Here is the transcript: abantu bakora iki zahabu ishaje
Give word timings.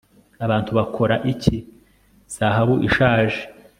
abantu 0.45 0.71
bakora 0.77 1.15
iki 1.31 1.57
zahabu 2.35 2.75
ishaje 2.87 3.41